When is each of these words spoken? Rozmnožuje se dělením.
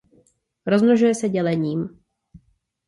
Rozmnožuje 0.65 1.15
se 1.15 1.29
dělením. 1.29 1.99